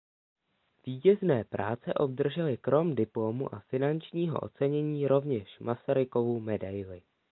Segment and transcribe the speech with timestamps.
[0.85, 7.01] Vítězné práce obdržely krom diplomu a finančního ocenění rovněž Masarykovu medaili.